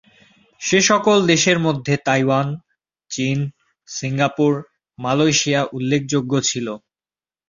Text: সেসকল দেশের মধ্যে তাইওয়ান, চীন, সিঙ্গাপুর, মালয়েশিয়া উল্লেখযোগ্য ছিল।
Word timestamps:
সেসকল 0.61 1.19
দেশের 1.27 1.57
মধ্যে 1.59 1.93
তাইওয়ান, 2.05 2.47
চীন, 3.11 3.37
সিঙ্গাপুর, 3.87 4.53
মালয়েশিয়া 4.99 5.61
উল্লেখযোগ্য 5.77 6.33
ছিল। 6.49 6.67